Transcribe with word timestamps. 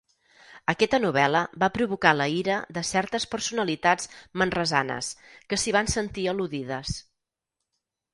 Aquesta 0.71 0.99
novel·la 1.01 1.41
va 1.63 1.67
provocar 1.75 2.13
la 2.15 2.25
ira 2.37 2.55
de 2.77 2.83
certes 2.91 3.27
personalitats 3.33 4.09
manresanes, 4.43 5.11
que 5.53 5.61
s'hi 5.65 5.75
van 5.77 5.93
sentir 5.97 6.25
al·ludides. 6.33 6.95